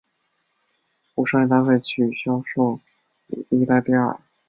[1.13, 2.79] 无商业搭配曲销售
[3.49, 4.19] 历代第二。